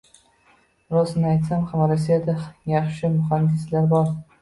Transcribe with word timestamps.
Rostini 0.95 1.29
aytsam, 1.33 1.69
ha, 1.73 1.83
Rossiyada 1.93 2.37
yaxshi 2.75 3.15
muhandislar 3.21 3.91
bor 3.97 4.15